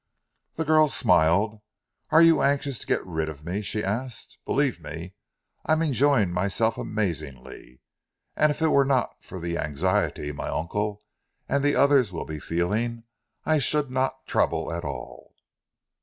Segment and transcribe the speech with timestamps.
[0.55, 1.61] The girl smiled.
[2.09, 4.39] "Are you anxious to get rid of me?" she asked.
[4.45, 5.13] "Believe me,
[5.63, 7.81] I am enjoying myself amazingly,
[8.35, 11.03] and if it were not for the anxiety my uncle
[11.47, 13.03] and the others will be feeling,
[13.45, 15.35] I should not trouble at all.